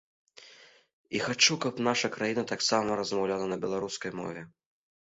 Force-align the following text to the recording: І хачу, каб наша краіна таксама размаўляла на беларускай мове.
І 1.19 1.21
хачу, 1.25 1.53
каб 1.65 1.83
наша 1.89 2.07
краіна 2.17 2.43
таксама 2.53 2.89
размаўляла 3.03 3.45
на 3.55 3.63
беларускай 3.69 4.11
мове. 4.25 4.41